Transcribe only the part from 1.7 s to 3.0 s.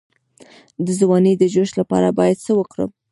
لپاره باید څه وکړم؟